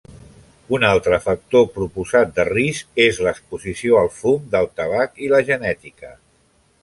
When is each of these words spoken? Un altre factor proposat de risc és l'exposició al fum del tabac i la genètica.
Un 0.75 0.85
altre 0.87 1.19
factor 1.25 1.67
proposat 1.75 2.31
de 2.39 2.45
risc 2.49 3.03
és 3.05 3.21
l'exposició 3.27 3.99
al 4.01 4.11
fum 4.21 4.49
del 4.57 4.71
tabac 4.81 5.25
i 5.27 5.33
la 5.35 5.43
genètica. 5.53 6.13